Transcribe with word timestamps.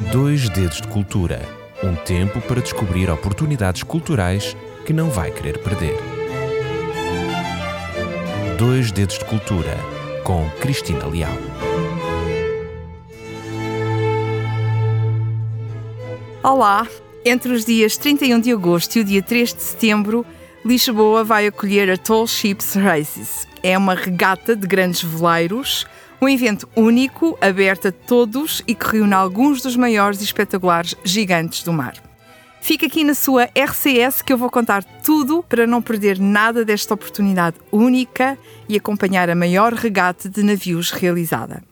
Dois 0.00 0.48
Dedos 0.48 0.80
de 0.80 0.86
Cultura 0.86 1.42
um 1.82 1.94
tempo 1.96 2.40
para 2.40 2.60
descobrir 2.60 3.10
oportunidades 3.10 3.82
culturais 3.82 4.56
que 4.86 4.92
não 4.92 5.10
vai 5.10 5.32
querer 5.32 5.58
perder. 5.58 5.96
Dois 8.56 8.92
Dedos 8.92 9.18
de 9.18 9.24
Cultura 9.24 9.76
com 10.22 10.48
Cristina 10.60 11.04
Leal. 11.04 11.36
Olá! 16.44 16.86
Entre 17.24 17.52
os 17.52 17.64
dias 17.64 17.96
31 17.96 18.40
de 18.40 18.52
agosto 18.52 18.96
e 18.96 19.00
o 19.00 19.04
dia 19.04 19.22
3 19.22 19.52
de 19.52 19.62
setembro, 19.62 20.24
Lisboa 20.64 21.24
vai 21.24 21.48
acolher 21.48 21.90
a 21.90 21.96
Tall 21.96 22.26
Ships 22.28 22.74
Races. 22.74 23.48
É 23.64 23.76
uma 23.76 23.94
regata 23.94 24.54
de 24.54 24.66
grandes 24.66 25.02
veleiros 25.02 25.84
um 26.20 26.28
evento 26.28 26.68
único, 26.74 27.38
aberto 27.40 27.88
a 27.88 27.92
todos 27.92 28.62
e 28.66 28.74
que 28.74 28.86
reúne 28.86 29.14
alguns 29.14 29.62
dos 29.62 29.76
maiores 29.76 30.20
e 30.20 30.24
espetaculares 30.24 30.94
gigantes 31.04 31.62
do 31.62 31.72
mar. 31.72 31.94
Fica 32.60 32.86
aqui 32.86 33.04
na 33.04 33.14
sua 33.14 33.48
RCS 33.54 34.20
que 34.20 34.32
eu 34.32 34.36
vou 34.36 34.50
contar 34.50 34.84
tudo 34.84 35.42
para 35.48 35.66
não 35.66 35.80
perder 35.80 36.18
nada 36.18 36.64
desta 36.64 36.92
oportunidade 36.92 37.56
única 37.70 38.36
e 38.68 38.76
acompanhar 38.76 39.30
a 39.30 39.34
maior 39.34 39.72
regata 39.72 40.28
de 40.28 40.42
navios 40.42 40.90
realizada. 40.90 41.62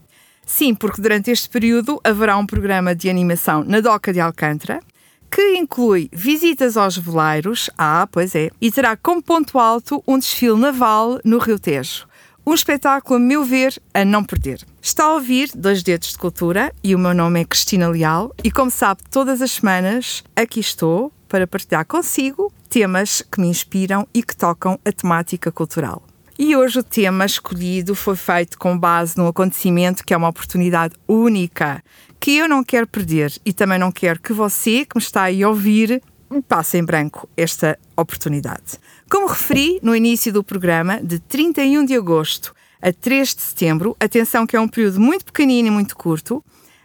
Sim, 0.47 0.75
porque 0.75 1.03
durante 1.03 1.31
este 1.31 1.49
período 1.49 2.01
haverá 2.05 2.37
um 2.37 2.47
programa 2.47 2.95
de 2.95 3.11
animação 3.11 3.65
na 3.65 3.81
Doca 3.81 4.13
de 4.13 4.21
Alcântara, 4.21 4.81
que 5.29 5.57
inclui 5.59 6.09
visitas 6.13 6.77
aos 6.77 6.97
veleiros, 6.97 7.69
ah, 7.77 8.09
pois 8.11 8.35
é, 8.37 8.49
e 8.61 8.71
terá 8.71 8.97
como 8.97 9.21
ponto 9.21 9.59
alto 9.59 10.03
um 10.07 10.19
desfile 10.19 10.57
naval 10.57 11.21
no 11.25 11.39
Rio 11.39 11.59
Tejo. 11.59 12.07
Um 12.49 12.55
espetáculo, 12.55 13.17
a 13.17 13.19
meu 13.19 13.45
ver, 13.45 13.75
a 13.93 14.05
não 14.05 14.23
perder. 14.23 14.65
Está 14.81 15.07
a 15.07 15.15
ouvir 15.15 15.51
Dois 15.53 15.83
Dedos 15.83 16.11
de 16.11 16.19
Cultura 16.19 16.73
e 16.81 16.95
o 16.95 16.99
meu 16.99 17.13
nome 17.13 17.41
é 17.41 17.45
Cristina 17.45 17.89
Leal 17.89 18.33
e, 18.45 18.53
como 18.53 18.71
sabe, 18.71 19.03
todas 19.11 19.43
as 19.43 19.51
semanas 19.51 20.23
aqui 20.37 20.61
estou 20.61 21.13
para 21.29 21.45
partilhar 21.45 21.85
consigo 21.85 22.53
temas 22.71 23.21
que 23.21 23.41
me 23.41 23.49
inspiram 23.49 24.07
e 24.15 24.23
que 24.23 24.37
tocam 24.37 24.79
a 24.85 24.93
temática 24.93 25.51
cultural. 25.51 26.05
E 26.39 26.55
hoje 26.55 26.79
o 26.79 26.85
tema 26.85 27.27
escolhido 27.27 27.97
foi 27.97 28.15
feito 28.15 28.57
com 28.57 28.79
base 28.79 29.19
num 29.19 29.27
acontecimento 29.27 30.05
que 30.05 30.15
é 30.15 30.17
uma 30.17 30.29
oportunidade 30.29 30.95
única, 31.09 31.83
que 32.21 32.37
eu 32.37 32.49
não 32.49 32.63
quero 32.63 32.87
perder 32.87 33.33
e 33.45 33.53
também 33.53 33.81
não 33.81 33.91
quero 33.91 34.21
que 34.21 34.33
você, 34.33 34.85
que 34.85 34.95
me 34.95 35.03
está 35.03 35.25
a 35.27 35.49
ouvir, 35.49 36.01
passe 36.49 36.79
em 36.79 36.85
branco 36.85 37.29
esta 37.37 37.79
oportunidade. 37.97 38.79
Como 39.11 39.27
referi 39.27 39.79
no 39.83 39.95
início 39.95 40.33
do 40.33 40.43
programa, 40.43 41.01
de 41.03 41.19
31 41.19 41.85
de 41.85 41.95
agosto 41.95 42.55
a 42.83 42.93
3 42.93 43.35
de 43.35 43.43
setembro, 43.43 43.97
atenção 43.99 44.47
que 44.47 44.57
é 44.57 44.61
um 44.61 44.69
período 44.69 45.01
muito 45.01 45.25
pequenino 45.25 45.69
e 45.69 45.71
muito 45.71 45.97
curto, 45.97 46.45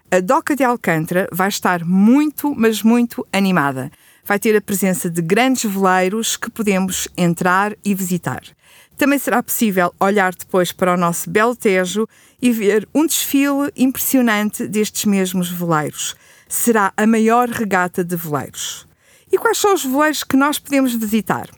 a 0.10 0.20
Doca 0.20 0.56
de 0.56 0.64
Alcântara 0.64 1.28
vai 1.32 1.48
estar 1.48 1.86
muito, 1.86 2.54
mas 2.54 2.84
muito 2.84 3.26
animada. 3.32 3.90
Vai 4.26 4.38
ter 4.38 4.56
a 4.56 4.62
presença 4.62 5.10
de 5.10 5.22
grandes 5.22 5.64
veleiros 5.72 6.36
que 6.36 6.50
podemos 6.50 7.08
entrar 7.18 7.76
e 7.84 7.96
visitar. 7.96 8.42
Também 8.98 9.18
será 9.18 9.42
possível 9.42 9.94
olhar 10.00 10.36
depois 10.36 10.72
para 10.72 10.94
o 10.94 10.98
nosso 10.98 11.30
Belo 11.30 11.56
Tejo 11.56 12.08
e 12.42 12.52
ver 12.52 12.88
um 12.94 13.06
desfile 13.06 13.72
impressionante 13.76 14.68
destes 14.68 15.06
mesmos 15.06 15.50
veleiros. 15.50 16.16
Será 16.48 16.94
a 16.96 17.08
maior 17.08 17.50
regata 17.50 18.04
de 18.04 18.16
veleiros. 18.16 18.86
E 19.32 19.38
quais 19.38 19.58
são 19.58 19.74
os 19.74 19.86
veleiros 19.86 20.24
que 20.24 20.36
nós 20.36 20.60
podemos 20.60 20.94
visitar? 20.94 21.50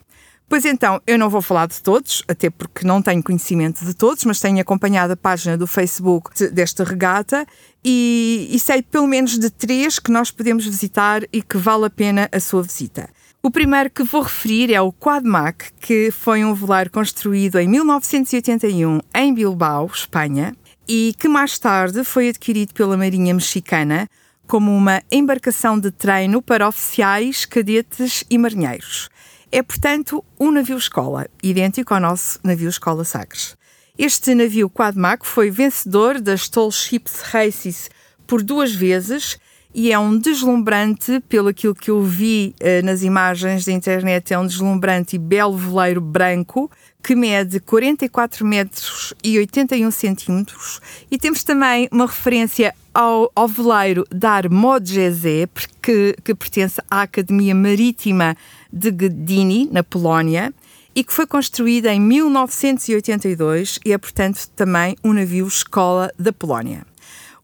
Pois 0.48 0.64
então, 0.64 1.00
eu 1.06 1.18
não 1.18 1.30
vou 1.30 1.42
falar 1.42 1.66
de 1.66 1.82
todos, 1.82 2.22
até 2.28 2.50
porque 2.50 2.86
não 2.86 3.02
tenho 3.02 3.22
conhecimento 3.22 3.84
de 3.84 3.94
todos, 3.94 4.24
mas 4.24 4.38
tenho 4.38 4.60
acompanhado 4.60 5.14
a 5.14 5.16
página 5.16 5.56
do 5.56 5.66
Facebook 5.66 6.48
desta 6.50 6.84
regata 6.84 7.46
e, 7.84 8.48
e 8.50 8.58
sei 8.60 8.82
pelo 8.82 9.06
menos 9.06 9.38
de 9.38 9.50
três 9.50 9.98
que 9.98 10.12
nós 10.12 10.30
podemos 10.30 10.64
visitar 10.64 11.22
e 11.32 11.42
que 11.42 11.56
vale 11.56 11.86
a 11.86 11.90
pena 11.90 12.28
a 12.30 12.38
sua 12.38 12.62
visita. 12.62 13.08
O 13.42 13.50
primeiro 13.50 13.90
que 13.90 14.04
vou 14.04 14.22
referir 14.22 14.72
é 14.72 14.80
o 14.80 14.92
Quadmac, 14.92 15.72
que 15.80 16.10
foi 16.10 16.44
um 16.44 16.54
veleiro 16.54 16.90
construído 16.90 17.58
em 17.58 17.66
1981 17.66 19.00
em 19.14 19.34
Bilbao, 19.34 19.90
Espanha, 19.92 20.54
e 20.86 21.14
que 21.18 21.28
mais 21.28 21.58
tarde 21.58 22.04
foi 22.04 22.28
adquirido 22.28 22.72
pela 22.74 22.96
Marinha 22.96 23.34
Mexicana 23.34 24.08
como 24.46 24.74
uma 24.76 25.02
embarcação 25.10 25.78
de 25.78 25.90
treino 25.90 26.42
para 26.42 26.68
oficiais, 26.68 27.44
cadetes 27.44 28.24
e 28.30 28.38
marinheiros. 28.38 29.08
É, 29.50 29.62
portanto, 29.62 30.24
um 30.38 30.50
navio-escola, 30.50 31.28
idêntico 31.42 31.94
ao 31.94 32.00
nosso 32.00 32.40
navio-escola 32.42 33.04
Sagres. 33.04 33.56
Este 33.96 34.34
navio 34.34 34.68
Quadmac 34.68 35.24
foi 35.24 35.50
vencedor 35.50 36.20
das 36.20 36.48
Tall 36.48 36.72
Ships 36.72 37.20
Races 37.20 37.88
por 38.26 38.42
duas 38.42 38.74
vezes 38.74 39.38
e 39.74 39.90
é 39.90 39.98
um 39.98 40.16
deslumbrante, 40.16 41.20
pelo 41.28 41.48
aquilo 41.48 41.74
que 41.74 41.90
eu 41.90 42.00
vi 42.02 42.54
eh, 42.60 42.80
nas 42.82 43.02
imagens 43.02 43.64
da 43.64 43.72
internet, 43.72 44.32
é 44.32 44.38
um 44.38 44.46
deslumbrante 44.46 45.16
e 45.16 45.18
belo 45.18 45.56
veleiro 45.56 46.00
branco 46.00 46.70
que 47.02 47.16
mede 47.16 47.58
44 47.58 48.46
metros 48.46 49.12
e 49.22 49.36
81 49.36 49.90
centímetros. 49.90 50.80
E 51.10 51.18
temos 51.18 51.42
também 51.42 51.88
uma 51.90 52.06
referência 52.06 52.72
ao, 52.94 53.30
ao 53.34 53.48
veleiro 53.48 54.06
Dar 54.10 54.48
Modjeze, 54.48 55.48
que, 55.82 56.16
que 56.22 56.34
pertence 56.34 56.80
à 56.88 57.02
Academia 57.02 57.54
Marítima 57.54 58.36
de 58.72 58.92
Gdyni, 58.92 59.68
na 59.72 59.82
Polónia, 59.82 60.54
e 60.94 61.02
que 61.02 61.12
foi 61.12 61.26
construída 61.26 61.92
em 61.92 62.00
1982 62.00 63.80
e 63.84 63.92
é, 63.92 63.98
portanto, 63.98 64.48
também 64.54 64.96
um 65.02 65.12
navio 65.12 65.46
escola 65.46 66.10
da 66.16 66.32
Polónia. 66.32 66.86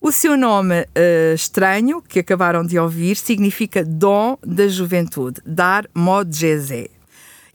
O 0.03 0.11
seu 0.11 0.35
nome 0.35 0.81
uh, 0.81 1.35
estranho, 1.35 2.01
que 2.01 2.21
acabaram 2.21 2.65
de 2.65 2.79
ouvir, 2.79 3.17
significa 3.17 3.85
Dom 3.85 4.39
da 4.43 4.67
Juventude, 4.67 5.43
Dar 5.45 5.87
Modjeze. 5.95 6.91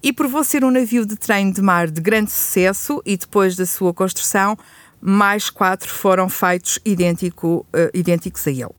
E 0.01 0.13
provou 0.13 0.43
ser 0.43 0.63
um 0.63 0.69
navio 0.69 1.07
de 1.07 1.15
treino 1.15 1.51
de 1.51 1.59
mar 1.59 1.89
de 1.89 1.99
grande 1.99 2.29
sucesso 2.29 3.01
e 3.03 3.17
depois 3.17 3.55
da 3.55 3.65
sua 3.65 3.91
construção, 3.95 4.55
mais 5.01 5.49
quatro 5.49 5.91
foram 5.91 6.29
feitos 6.29 6.77
idêntico, 6.85 7.65
uh, 7.73 7.89
idênticos 7.95 8.45
a 8.45 8.51
ele. 8.51 8.75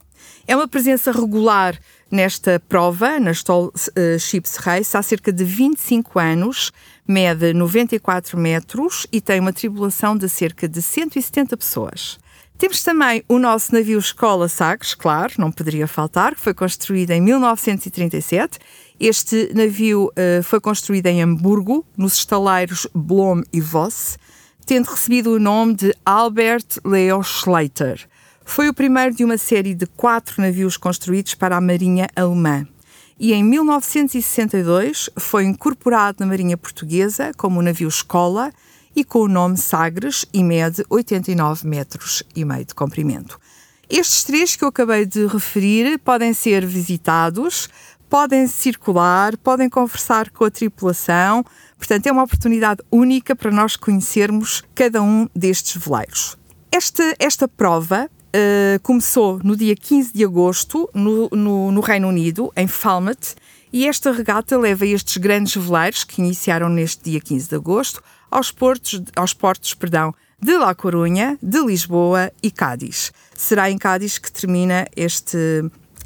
É 0.47 0.55
uma 0.55 0.69
presença 0.69 1.11
regular 1.11 1.77
nesta 2.09 2.61
prova, 2.69 3.19
na 3.19 3.33
Stoll 3.33 3.73
uh, 3.75 4.19
Ships 4.21 4.59
Race, 4.59 4.97
há 4.97 5.03
cerca 5.03 5.33
de 5.33 5.43
25 5.43 6.21
anos, 6.21 6.71
mede 7.07 7.53
94 7.53 8.39
metros 8.39 9.09
e 9.11 9.21
tem 9.21 9.41
uma 9.41 9.53
tripulação 9.53 10.17
de 10.17 10.29
cerca 10.29 10.69
de 10.69 10.81
170 10.81 11.57
pessoas. 11.57 12.25
Temos 12.59 12.83
também 12.83 13.23
o 13.29 13.39
nosso 13.39 13.75
navio 13.75 13.99
Escola 13.99 14.49
Sagres, 14.49 14.95
claro, 14.95 15.35
não 15.37 15.53
poderia 15.53 15.87
faltar, 15.87 16.35
que 16.35 16.41
foi 16.41 16.55
construído 16.55 17.11
em 17.11 17.21
1937. 17.21 18.59
Este 18.99 19.53
navio 19.55 20.07
uh, 20.07 20.43
foi 20.43 20.59
construído 20.59 21.07
em 21.07 21.23
Hamburgo, 21.23 21.85
nos 21.99 22.15
estaleiros 22.15 22.87
Blom 22.95 23.43
e 23.53 23.61
Voss, 23.61 24.19
tendo 24.65 24.87
recebido 24.87 25.35
o 25.35 25.39
nome 25.39 25.75
de 25.75 25.95
Albert 26.05 26.67
Leo 26.83 27.23
Schleiter. 27.23 28.09
Foi 28.43 28.71
o 28.71 28.75
primeiro 28.75 29.15
de 29.15 29.23
uma 29.23 29.37
série 29.37 29.75
de 29.75 29.87
quatro 29.87 30.41
navios 30.41 30.79
construídos 30.79 31.35
para 31.35 31.59
a 31.59 31.61
Marinha 31.61 32.09
Alemã. 32.17 32.67
E 33.21 33.35
em 33.35 33.45
1962 33.45 35.11
foi 35.19 35.45
incorporado 35.45 36.19
na 36.21 36.27
Marinha 36.27 36.57
Portuguesa 36.57 37.33
como 37.37 37.61
o 37.61 37.63
navio 37.63 37.89
Escola 37.89 38.51
e 38.97 39.05
com 39.05 39.21
o 39.21 39.29
nome 39.29 39.59
Sagres 39.59 40.25
e 40.33 40.43
mede 40.43 40.83
89 40.89 41.69
metros 41.69 42.23
e 42.35 42.45
meio 42.47 42.65
de 42.65 42.75
comprimento. 42.75 43.39
Estes 43.89 44.25
três 44.25 44.57
que 44.57 44.65
eu 44.65 44.69
acabei 44.69 45.05
de 45.05 45.27
referir 45.27 45.99
podem 45.99 46.33
ser 46.33 46.67
visitados, 46.67 47.69
podem 48.09 48.47
circular, 48.47 49.37
podem 49.37 49.69
conversar 49.69 50.31
com 50.31 50.45
a 50.45 50.51
tripulação, 50.51 51.45
portanto 51.77 52.07
é 52.07 52.13
uma 52.13 52.25
oportunidade 52.25 52.83
única 52.91 53.37
para 53.37 53.51
nós 53.51 53.77
conhecermos 53.77 54.65
cada 54.75 55.03
um 55.03 55.29
destes 55.37 55.77
veleiros. 55.77 56.37
Esta, 56.73 57.15
esta 57.19 57.47
prova 57.47 58.09
uh, 58.09 58.81
começou 58.83 59.41
no 59.45 59.55
dia 59.55 59.77
15 59.77 60.13
de 60.13 60.25
agosto 60.25 60.89
no, 60.95 61.29
no, 61.31 61.71
no 61.71 61.81
Reino 61.81 62.09
Unido, 62.09 62.51
em 62.57 62.67
Falmouth, 62.67 63.37
e 63.73 63.87
esta 63.87 64.13
regata 64.13 64.57
leva 64.59 64.87
estes 64.87 65.17
grandes 65.17 65.57
veleiros 65.57 66.05
que 66.05 66.21
iniciaram 66.21 66.69
neste 66.69 67.11
dia 67.11 67.21
15 67.21 67.49
de 67.49 67.55
agosto 67.55 68.03
aos 68.31 68.51
portos, 68.51 69.03
aos 69.15 69.33
portos 69.33 69.75
perdão, 69.75 70.15
de 70.41 70.57
La 70.57 70.75
Corunha, 70.75 71.39
de 71.43 71.61
Lisboa 71.61 72.33
e 72.43 72.51
Cádiz. 72.51 73.13
Será 73.35 73.71
em 73.71 73.79
Cádiz 73.79 74.19
que 74.19 74.31
termina 74.31 74.87
este, 74.95 75.39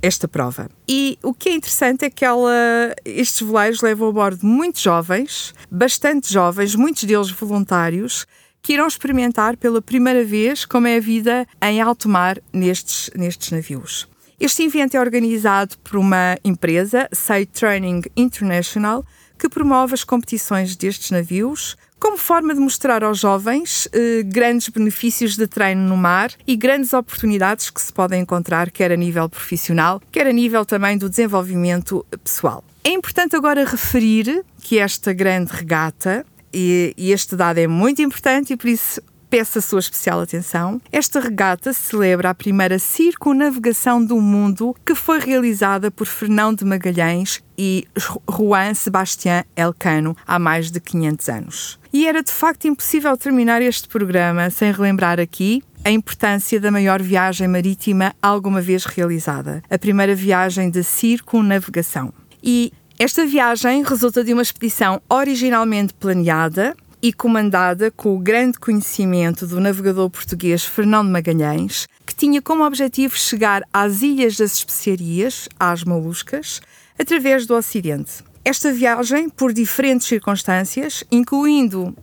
esta 0.00 0.28
prova. 0.28 0.70
E 0.88 1.18
o 1.22 1.34
que 1.34 1.48
é 1.48 1.54
interessante 1.54 2.04
é 2.04 2.10
que 2.10 2.24
ela, 2.24 2.94
estes 3.04 3.46
veleiros 3.46 3.80
levam 3.80 4.08
a 4.08 4.12
bordo 4.12 4.46
muitos 4.46 4.82
jovens, 4.82 5.54
bastante 5.70 6.32
jovens, 6.32 6.74
muitos 6.74 7.04
deles 7.04 7.30
voluntários, 7.30 8.26
que 8.62 8.74
irão 8.74 8.86
experimentar 8.86 9.56
pela 9.56 9.80
primeira 9.80 10.24
vez 10.24 10.64
como 10.64 10.86
é 10.86 10.96
a 10.96 11.00
vida 11.00 11.46
em 11.62 11.80
alto 11.80 12.08
mar 12.08 12.38
nestes, 12.52 13.10
nestes 13.14 13.50
navios. 13.50 14.08
Este 14.40 14.62
evento 14.62 14.96
é 14.96 15.00
organizado 15.00 15.76
por 15.84 15.98
uma 15.98 16.38
empresa, 16.42 17.06
Say 17.12 17.44
Training 17.44 18.00
International, 18.16 19.04
que 19.38 19.50
promove 19.50 19.92
as 19.92 20.02
competições 20.02 20.74
destes 20.74 21.10
navios, 21.10 21.76
como 21.98 22.16
forma 22.16 22.54
de 22.54 22.60
mostrar 22.60 23.04
aos 23.04 23.18
jovens 23.18 23.86
eh, 23.92 24.22
grandes 24.24 24.70
benefícios 24.70 25.36
de 25.36 25.46
treino 25.46 25.86
no 25.86 25.94
mar 25.94 26.32
e 26.46 26.56
grandes 26.56 26.94
oportunidades 26.94 27.68
que 27.68 27.82
se 27.82 27.92
podem 27.92 28.22
encontrar, 28.22 28.70
quer 28.70 28.90
a 28.90 28.96
nível 28.96 29.28
profissional, 29.28 30.00
quer 30.10 30.26
a 30.26 30.32
nível 30.32 30.64
também 30.64 30.96
do 30.96 31.10
desenvolvimento 31.10 32.06
pessoal. 32.24 32.64
É 32.82 32.92
importante 32.92 33.36
agora 33.36 33.66
referir 33.66 34.42
que 34.62 34.78
esta 34.78 35.12
grande 35.12 35.52
regata, 35.52 36.24
e, 36.50 36.94
e 36.96 37.12
este 37.12 37.36
dado 37.36 37.58
é 37.58 37.66
muito 37.66 38.00
importante 38.00 38.54
e 38.54 38.56
por 38.56 38.68
isso 38.68 39.02
peço 39.30 39.58
a 39.58 39.62
sua 39.62 39.78
especial 39.78 40.20
atenção. 40.20 40.82
Esta 40.90 41.20
regata 41.20 41.72
celebra 41.72 42.30
a 42.30 42.34
primeira 42.34 42.78
circunnavegação 42.80 44.04
do 44.04 44.20
mundo 44.20 44.76
que 44.84 44.94
foi 44.94 45.20
realizada 45.20 45.90
por 45.90 46.06
Fernão 46.06 46.52
de 46.52 46.64
Magalhães 46.64 47.40
e 47.56 47.86
Juan 48.28 48.74
Sebastián 48.74 49.44
Elcano 49.56 50.16
há 50.26 50.38
mais 50.38 50.70
de 50.70 50.80
500 50.80 51.28
anos. 51.28 51.80
E 51.92 52.08
era 52.08 52.22
de 52.22 52.32
facto 52.32 52.66
impossível 52.66 53.16
terminar 53.16 53.62
este 53.62 53.86
programa 53.86 54.50
sem 54.50 54.72
relembrar 54.72 55.20
aqui 55.20 55.62
a 55.84 55.90
importância 55.90 56.60
da 56.60 56.70
maior 56.70 57.00
viagem 57.00 57.48
marítima 57.48 58.12
alguma 58.20 58.60
vez 58.60 58.84
realizada, 58.84 59.62
a 59.70 59.78
primeira 59.78 60.14
viagem 60.14 60.70
de 60.70 60.82
circunnavegação. 60.82 62.12
E 62.42 62.72
esta 62.98 63.24
viagem 63.24 63.82
resulta 63.82 64.22
de 64.22 64.34
uma 64.34 64.42
expedição 64.42 65.00
originalmente 65.08 65.94
planeada 65.94 66.76
e 67.02 67.12
comandada 67.12 67.90
com 67.90 68.14
o 68.14 68.18
grande 68.18 68.58
conhecimento 68.58 69.46
do 69.46 69.60
navegador 69.60 70.10
português 70.10 70.64
Fernando 70.64 71.10
Magalhães, 71.10 71.88
que 72.06 72.14
tinha 72.14 72.42
como 72.42 72.64
objetivo 72.64 73.16
chegar 73.16 73.62
às 73.72 74.02
Ilhas 74.02 74.36
das 74.36 74.54
Especiarias, 74.54 75.48
às 75.58 75.84
Moluscas, 75.84 76.60
através 76.98 77.46
do 77.46 77.54
Ocidente. 77.54 78.24
Esta 78.44 78.72
viagem, 78.72 79.28
por 79.28 79.52
diferentes 79.52 80.06
circunstâncias, 80.06 81.04
incluindo 81.10 81.88
uh, 81.88 81.94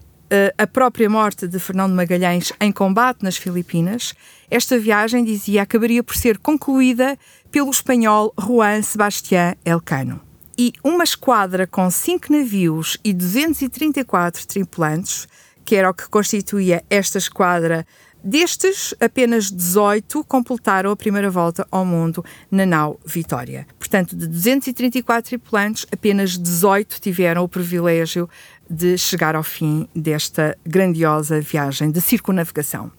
a 0.58 0.68
própria 0.68 1.10
morte 1.10 1.48
de 1.48 1.60
Fernando 1.60 1.94
Magalhães 1.94 2.52
em 2.60 2.72
combate 2.72 3.24
nas 3.24 3.38
Filipinas, 3.38 4.14
esta 4.50 4.78
viagem, 4.78 5.24
dizia, 5.24 5.62
acabaria 5.62 6.04
por 6.04 6.16
ser 6.16 6.38
concluída 6.38 7.18
pelo 7.52 7.70
espanhol 7.70 8.34
Juan 8.40 8.82
Sebastián 8.82 9.56
Elcano 9.66 10.27
e 10.58 10.74
uma 10.84 11.04
esquadra 11.04 11.68
com 11.68 11.90
cinco 11.92 12.34
navios 12.34 12.98
e 13.04 13.14
234 13.14 14.48
tripulantes, 14.48 15.28
que 15.64 15.76
era 15.76 15.90
o 15.90 15.94
que 15.94 16.10
constituía 16.10 16.84
esta 16.90 17.18
esquadra. 17.18 17.86
Destes, 18.24 18.96
apenas 19.00 19.52
18 19.52 20.24
completaram 20.24 20.90
a 20.90 20.96
primeira 20.96 21.30
volta 21.30 21.68
ao 21.70 21.86
mundo 21.86 22.26
na 22.50 22.66
nau 22.66 23.00
Vitória. 23.06 23.68
Portanto, 23.78 24.16
de 24.16 24.28
234 24.28 25.30
tripulantes, 25.30 25.86
apenas 25.92 26.38
18 26.38 27.00
tiveram 27.00 27.44
o 27.44 27.48
privilégio 27.48 28.28
de 28.70 28.98
chegar 28.98 29.36
ao 29.36 29.44
fim 29.44 29.88
desta 29.96 30.58
grandiosa 30.66 31.40
viagem 31.40 31.92
de 31.92 32.02
circunavegação. 32.02 32.92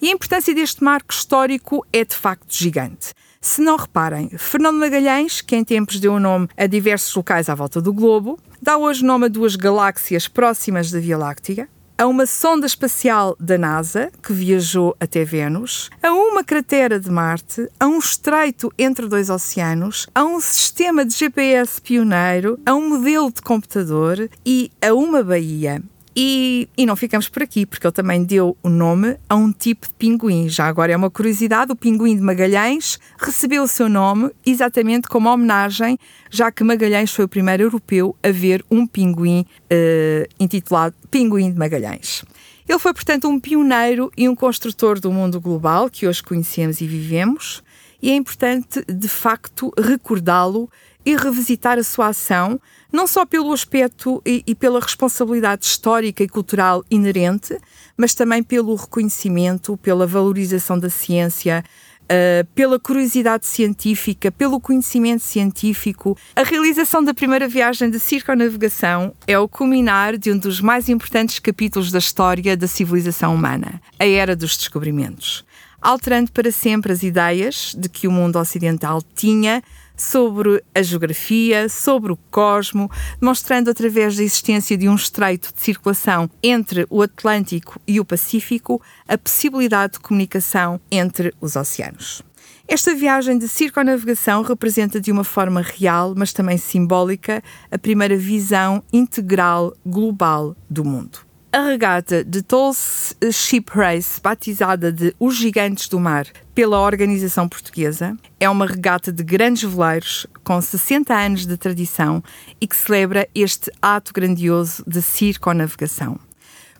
E 0.00 0.08
a 0.08 0.12
importância 0.12 0.54
deste 0.54 0.84
marco 0.84 1.12
histórico 1.12 1.84
é 1.90 2.04
de 2.04 2.14
facto 2.14 2.54
gigante. 2.54 3.14
Se 3.40 3.60
não 3.60 3.76
reparem, 3.76 4.30
Fernando 4.36 4.78
Magalhães, 4.78 5.40
que 5.40 5.56
em 5.56 5.64
tempos 5.64 6.00
deu 6.00 6.14
o 6.14 6.20
nome 6.20 6.48
a 6.56 6.66
diversos 6.66 7.14
locais 7.14 7.48
à 7.48 7.54
volta 7.54 7.80
do 7.80 7.92
globo, 7.92 8.38
dá 8.60 8.76
hoje 8.76 9.04
nome 9.04 9.26
a 9.26 9.28
duas 9.28 9.56
galáxias 9.56 10.26
próximas 10.28 10.90
da 10.90 10.98
Via 10.98 11.18
Láctea, 11.18 11.68
a 11.98 12.06
uma 12.06 12.26
sonda 12.26 12.66
espacial 12.66 13.34
da 13.40 13.56
NASA 13.56 14.10
que 14.22 14.32
viajou 14.32 14.94
até 15.00 15.24
Vênus, 15.24 15.88
a 16.02 16.12
uma 16.12 16.44
cratera 16.44 17.00
de 17.00 17.10
Marte, 17.10 17.68
a 17.80 17.86
um 17.86 17.98
estreito 17.98 18.70
entre 18.78 19.08
dois 19.08 19.30
oceanos, 19.30 20.06
a 20.14 20.22
um 20.24 20.40
sistema 20.40 21.04
de 21.04 21.14
GPS 21.14 21.80
pioneiro, 21.80 22.58
a 22.66 22.74
um 22.74 22.90
modelo 22.90 23.32
de 23.32 23.40
computador 23.40 24.28
e 24.44 24.70
a 24.82 24.92
uma 24.92 25.22
baía. 25.22 25.82
E, 26.18 26.66
e 26.78 26.86
não 26.86 26.96
ficamos 26.96 27.28
por 27.28 27.42
aqui, 27.42 27.66
porque 27.66 27.86
ele 27.86 27.92
também 27.92 28.24
deu 28.24 28.56
o 28.62 28.70
nome 28.70 29.18
a 29.28 29.36
um 29.36 29.52
tipo 29.52 29.86
de 29.86 29.92
pinguim. 29.92 30.48
Já 30.48 30.66
agora 30.66 30.90
é 30.90 30.96
uma 30.96 31.10
curiosidade: 31.10 31.72
o 31.72 31.76
pinguim 31.76 32.16
de 32.16 32.22
Magalhães 32.22 32.98
recebeu 33.18 33.64
o 33.64 33.68
seu 33.68 33.86
nome 33.86 34.30
exatamente 34.44 35.08
como 35.08 35.28
homenagem, 35.28 35.98
já 36.30 36.50
que 36.50 36.64
Magalhães 36.64 37.12
foi 37.12 37.26
o 37.26 37.28
primeiro 37.28 37.64
europeu 37.64 38.16
a 38.22 38.30
ver 38.30 38.64
um 38.70 38.86
pinguim 38.86 39.44
uh, 39.64 40.26
intitulado 40.40 40.94
Pinguim 41.10 41.52
de 41.52 41.58
Magalhães. 41.58 42.24
Ele 42.66 42.78
foi, 42.78 42.94
portanto, 42.94 43.28
um 43.28 43.38
pioneiro 43.38 44.10
e 44.16 44.28
um 44.28 44.34
construtor 44.34 44.98
do 44.98 45.12
mundo 45.12 45.38
global 45.40 45.88
que 45.90 46.06
hoje 46.06 46.22
conhecemos 46.22 46.80
e 46.80 46.86
vivemos, 46.86 47.62
e 48.06 48.10
é 48.12 48.14
importante, 48.14 48.84
de 48.86 49.08
facto, 49.08 49.72
recordá-lo 49.76 50.70
e 51.04 51.16
revisitar 51.16 51.76
a 51.76 51.82
sua 51.82 52.06
ação, 52.06 52.60
não 52.92 53.04
só 53.04 53.26
pelo 53.26 53.52
aspecto 53.52 54.22
e, 54.24 54.44
e, 54.46 54.54
pela 54.54 54.78
responsabilidade 54.78 55.66
histórica 55.66 56.22
e 56.22 56.28
cultural 56.28 56.84
inerente, 56.88 57.58
mas 57.96 58.14
também 58.14 58.44
pelo 58.44 58.76
reconhecimento, 58.76 59.76
pela 59.78 60.06
valorização 60.06 60.78
da 60.78 60.88
ciência, 60.88 61.64
Uh, 62.06 62.46
pela 62.54 62.78
curiosidade 62.78 63.44
científica, 63.46 64.30
pelo 64.30 64.60
conhecimento 64.60 65.24
científico. 65.24 66.16
A 66.36 66.44
realização 66.44 67.02
da 67.02 67.12
primeira 67.12 67.48
viagem 67.48 67.90
de 67.90 67.98
circunnavegação 67.98 69.12
é 69.26 69.36
o 69.36 69.48
culminar 69.48 70.16
de 70.16 70.30
um 70.30 70.38
dos 70.38 70.60
mais 70.60 70.88
importantes 70.88 71.40
capítulos 71.40 71.90
da 71.90 71.98
história 71.98 72.56
da 72.56 72.68
civilização 72.68 73.34
humana, 73.34 73.82
a 73.98 74.06
Era 74.06 74.36
dos 74.36 74.56
Descobrimentos, 74.56 75.44
alterando 75.86 76.32
para 76.32 76.50
sempre 76.50 76.92
as 76.92 77.04
ideias 77.04 77.72
de 77.78 77.88
que 77.88 78.08
o 78.08 78.10
mundo 78.10 78.40
ocidental 78.40 79.00
tinha 79.14 79.62
sobre 79.96 80.60
a 80.74 80.82
geografia, 80.82 81.68
sobre 81.68 82.10
o 82.10 82.18
cosmo, 82.28 82.90
demonstrando 83.20 83.70
através 83.70 84.16
da 84.16 84.24
existência 84.24 84.76
de 84.76 84.88
um 84.88 84.96
estreito 84.96 85.54
de 85.54 85.62
circulação 85.62 86.28
entre 86.42 86.84
o 86.90 87.02
Atlântico 87.02 87.80
e 87.86 88.00
o 88.00 88.04
Pacífico 88.04 88.82
a 89.06 89.16
possibilidade 89.16 89.92
de 89.92 90.00
comunicação 90.00 90.80
entre 90.90 91.32
os 91.40 91.54
oceanos. 91.54 92.20
Esta 92.66 92.92
viagem 92.92 93.38
de 93.38 93.46
circunnavegação 93.46 94.42
representa 94.42 95.00
de 95.00 95.12
uma 95.12 95.22
forma 95.22 95.62
real, 95.62 96.14
mas 96.16 96.32
também 96.32 96.58
simbólica, 96.58 97.40
a 97.70 97.78
primeira 97.78 98.16
visão 98.16 98.82
integral 98.92 99.72
global 99.86 100.56
do 100.68 100.84
mundo. 100.84 101.25
A 101.56 101.62
regata 101.62 102.22
de 102.22 102.42
Tolls 102.42 103.16
Ship 103.32 103.64
Race, 103.70 104.20
batizada 104.20 104.92
de 104.92 105.16
Os 105.18 105.36
Gigantes 105.36 105.88
do 105.88 105.98
Mar 105.98 106.26
pela 106.54 106.78
organização 106.78 107.48
portuguesa, 107.48 108.14
é 108.38 108.46
uma 108.50 108.66
regata 108.66 109.10
de 109.10 109.24
grandes 109.24 109.62
veleiros 109.62 110.26
com 110.44 110.60
60 110.60 111.14
anos 111.14 111.46
de 111.46 111.56
tradição 111.56 112.22
e 112.60 112.66
que 112.66 112.76
celebra 112.76 113.26
este 113.34 113.72
ato 113.80 114.12
grandioso 114.12 114.84
de 114.86 115.00
circonavegação. 115.00 116.20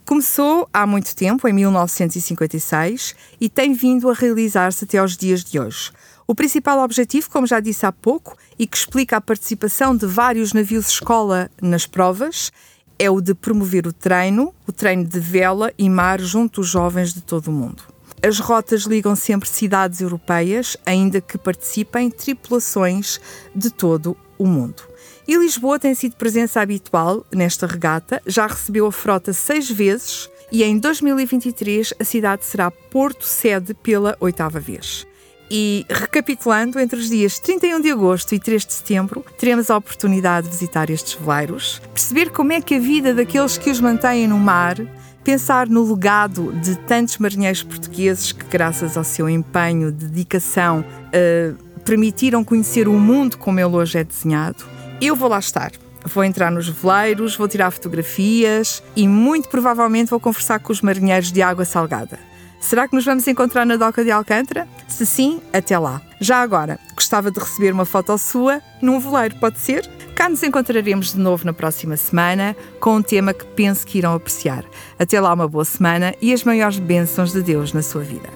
Começou 0.04 0.68
há 0.70 0.86
muito 0.86 1.16
tempo, 1.16 1.48
em 1.48 1.54
1956, 1.54 3.14
e 3.40 3.48
tem 3.48 3.72
vindo 3.72 4.10
a 4.10 4.12
realizar-se 4.12 4.84
até 4.84 4.98
aos 4.98 5.16
dias 5.16 5.42
de 5.42 5.58
hoje. 5.58 5.90
O 6.26 6.34
principal 6.34 6.80
objetivo, 6.80 7.30
como 7.30 7.46
já 7.46 7.60
disse 7.60 7.86
há 7.86 7.92
pouco, 7.92 8.36
e 8.58 8.66
que 8.66 8.76
explica 8.76 9.16
a 9.16 9.20
participação 9.22 9.96
de 9.96 10.04
vários 10.04 10.52
navios 10.52 10.88
escola 10.88 11.50
nas 11.62 11.86
provas, 11.86 12.52
é 12.98 13.10
o 13.10 13.20
de 13.20 13.34
promover 13.34 13.86
o 13.86 13.92
treino, 13.92 14.54
o 14.66 14.72
treino 14.72 15.04
de 15.04 15.20
vela 15.20 15.72
e 15.78 15.88
mar 15.88 16.20
junto 16.20 16.60
aos 16.60 16.68
jovens 16.68 17.12
de 17.12 17.20
todo 17.20 17.48
o 17.48 17.52
mundo. 17.52 17.82
As 18.22 18.38
rotas 18.38 18.82
ligam 18.82 19.14
sempre 19.14 19.48
cidades 19.48 20.00
europeias, 20.00 20.76
ainda 20.84 21.20
que 21.20 21.38
participem 21.38 22.10
tripulações 22.10 23.20
de 23.54 23.70
todo 23.70 24.16
o 24.38 24.46
mundo. 24.46 24.82
E 25.28 25.36
Lisboa 25.36 25.78
tem 25.78 25.94
sido 25.94 26.16
presença 26.16 26.60
habitual 26.60 27.24
nesta 27.32 27.66
regata, 27.66 28.22
já 28.26 28.46
recebeu 28.46 28.86
a 28.86 28.92
frota 28.92 29.32
seis 29.32 29.70
vezes 29.70 30.30
e 30.50 30.62
em 30.62 30.78
2023 30.78 31.94
a 31.98 32.04
cidade 32.04 32.44
será 32.44 32.70
porto-sede 32.70 33.74
pela 33.74 34.16
oitava 34.20 34.60
vez. 34.60 35.06
E 35.50 35.86
recapitulando, 35.88 36.78
entre 36.80 36.98
os 36.98 37.08
dias 37.08 37.38
31 37.38 37.80
de 37.80 37.90
agosto 37.90 38.34
e 38.34 38.38
3 38.38 38.66
de 38.66 38.72
setembro, 38.72 39.24
teremos 39.38 39.70
a 39.70 39.76
oportunidade 39.76 40.48
de 40.48 40.52
visitar 40.52 40.90
estes 40.90 41.14
veleiros, 41.14 41.80
perceber 41.92 42.30
como 42.30 42.52
é 42.52 42.60
que 42.60 42.74
a 42.74 42.80
vida 42.80 43.14
daqueles 43.14 43.56
que 43.56 43.70
os 43.70 43.80
mantêm 43.80 44.26
no 44.26 44.38
mar, 44.38 44.76
pensar 45.22 45.68
no 45.68 45.88
legado 45.88 46.52
de 46.62 46.76
tantos 46.80 47.18
marinheiros 47.18 47.62
portugueses 47.62 48.32
que, 48.32 48.44
graças 48.46 48.96
ao 48.96 49.04
seu 49.04 49.28
empenho, 49.28 49.92
dedicação, 49.92 50.80
uh, 50.80 51.56
permitiram 51.84 52.42
conhecer 52.42 52.88
o 52.88 52.92
mundo 52.92 53.38
como 53.38 53.60
ele 53.60 53.76
hoje 53.76 53.98
é 53.98 54.04
desenhado. 54.04 54.64
Eu 55.00 55.14
vou 55.14 55.28
lá 55.28 55.38
estar. 55.38 55.72
Vou 56.04 56.22
entrar 56.22 56.52
nos 56.52 56.68
veleiros, 56.68 57.36
vou 57.36 57.48
tirar 57.48 57.70
fotografias 57.70 58.82
e 58.94 59.08
muito 59.08 59.48
provavelmente 59.48 60.08
vou 60.08 60.20
conversar 60.20 60.60
com 60.60 60.72
os 60.72 60.80
marinheiros 60.80 61.32
de 61.32 61.42
água 61.42 61.64
salgada. 61.64 62.18
Será 62.60 62.88
que 62.88 62.94
nos 62.94 63.04
vamos 63.04 63.26
encontrar 63.28 63.64
na 63.64 63.76
Doca 63.76 64.02
de 64.02 64.10
Alcântara? 64.10 64.66
Se 64.88 65.06
sim, 65.06 65.40
até 65.52 65.78
lá. 65.78 66.00
Já 66.20 66.40
agora, 66.40 66.78
gostava 66.94 67.30
de 67.30 67.38
receber 67.38 67.72
uma 67.72 67.84
foto 67.84 68.16
sua 68.18 68.60
num 68.80 68.98
veleiro, 68.98 69.36
pode 69.36 69.58
ser? 69.58 69.88
Cá 70.14 70.28
nos 70.28 70.42
encontraremos 70.42 71.12
de 71.12 71.18
novo 71.18 71.44
na 71.44 71.52
próxima 71.52 71.96
semana 71.96 72.56
com 72.80 72.96
um 72.96 73.02
tema 73.02 73.34
que 73.34 73.44
penso 73.44 73.86
que 73.86 73.98
irão 73.98 74.14
apreciar. 74.14 74.64
Até 74.98 75.20
lá, 75.20 75.32
uma 75.34 75.46
boa 75.46 75.64
semana 75.64 76.14
e 76.22 76.32
as 76.32 76.42
maiores 76.42 76.78
bênçãos 76.78 77.32
de 77.32 77.42
Deus 77.42 77.72
na 77.72 77.82
sua 77.82 78.02
vida. 78.02 78.28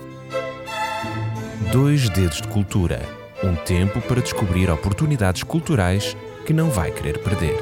Dois 1.72 2.08
Dedos 2.10 2.42
de 2.42 2.48
Cultura 2.48 3.20
um 3.42 3.54
tempo 3.54 4.00
para 4.02 4.20
descobrir 4.20 4.70
oportunidades 4.70 5.42
culturais 5.42 6.16
que 6.44 6.52
não 6.52 6.70
vai 6.70 6.90
querer 6.90 7.18
perder. 7.18 7.56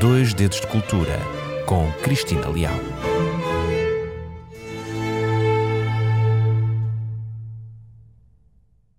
Dois 0.00 0.34
Dedos 0.34 0.60
de 0.60 0.66
Cultura, 0.66 1.20
com 1.66 1.90
Cristina 2.02 2.48
Leal. 2.48 3.11